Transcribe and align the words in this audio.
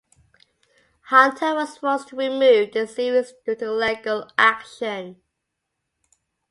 Hunter 1.09 1.53
was 1.53 1.77
forced 1.77 2.07
to 2.07 2.15
remove 2.15 2.71
the 2.73 2.87
series 2.87 3.33
due 3.45 3.53
to 3.57 3.71
legal 3.71 4.27
action. 4.35 5.21